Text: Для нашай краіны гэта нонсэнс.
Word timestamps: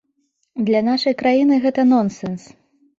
Для 0.69 0.81
нашай 0.89 1.17
краіны 1.21 1.61
гэта 1.69 1.89
нонсэнс. 1.95 2.53